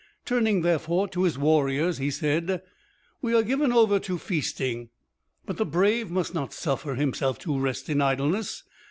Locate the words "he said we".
1.99-3.35